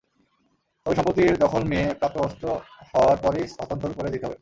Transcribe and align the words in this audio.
তবে 0.85 0.95
সম্পত্তির 0.97 1.41
দখল 1.43 1.63
মেয়ে 1.71 1.87
প্রাপ্তবয়স্ক 1.99 2.43
হওয়ার 2.89 3.17
পরই 3.23 3.43
হস্তান্তর 3.49 3.97
করে 3.97 4.09
দিতে 4.13 4.25
হবে। 4.27 4.37